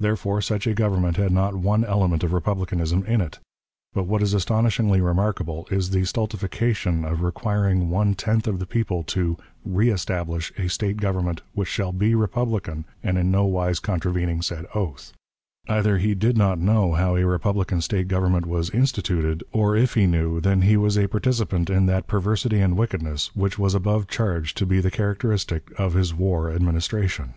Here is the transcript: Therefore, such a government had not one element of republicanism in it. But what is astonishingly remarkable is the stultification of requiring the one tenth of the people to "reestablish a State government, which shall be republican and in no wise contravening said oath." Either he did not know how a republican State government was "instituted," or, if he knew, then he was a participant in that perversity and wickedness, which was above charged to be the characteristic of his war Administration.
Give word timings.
Therefore, 0.00 0.40
such 0.42 0.66
a 0.66 0.74
government 0.74 1.16
had 1.16 1.30
not 1.30 1.54
one 1.54 1.84
element 1.84 2.24
of 2.24 2.32
republicanism 2.32 3.04
in 3.04 3.20
it. 3.20 3.38
But 3.94 4.02
what 4.02 4.20
is 4.20 4.34
astonishingly 4.34 5.00
remarkable 5.00 5.68
is 5.70 5.90
the 5.90 6.04
stultification 6.06 7.04
of 7.04 7.22
requiring 7.22 7.78
the 7.78 7.84
one 7.84 8.14
tenth 8.16 8.48
of 8.48 8.58
the 8.58 8.66
people 8.66 9.04
to 9.04 9.38
"reestablish 9.64 10.50
a 10.58 10.68
State 10.68 10.96
government, 10.96 11.42
which 11.54 11.68
shall 11.68 11.92
be 11.92 12.16
republican 12.16 12.84
and 13.04 13.16
in 13.16 13.30
no 13.30 13.44
wise 13.44 13.78
contravening 13.78 14.42
said 14.42 14.66
oath." 14.74 15.12
Either 15.68 15.98
he 15.98 16.16
did 16.16 16.36
not 16.36 16.58
know 16.58 16.94
how 16.94 17.14
a 17.14 17.24
republican 17.24 17.80
State 17.80 18.08
government 18.08 18.46
was 18.46 18.70
"instituted," 18.70 19.44
or, 19.52 19.76
if 19.76 19.94
he 19.94 20.04
knew, 20.04 20.40
then 20.40 20.62
he 20.62 20.76
was 20.76 20.96
a 20.98 21.06
participant 21.06 21.70
in 21.70 21.86
that 21.86 22.08
perversity 22.08 22.58
and 22.58 22.76
wickedness, 22.76 23.30
which 23.36 23.56
was 23.56 23.76
above 23.76 24.08
charged 24.08 24.56
to 24.56 24.66
be 24.66 24.80
the 24.80 24.90
characteristic 24.90 25.70
of 25.78 25.94
his 25.94 26.12
war 26.12 26.50
Administration. 26.50 27.34